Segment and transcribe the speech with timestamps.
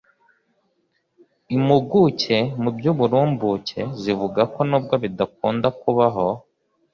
[1.55, 6.27] Impuguke mu by’uburumbuke zivuga ko nubwo bidakunda kubaho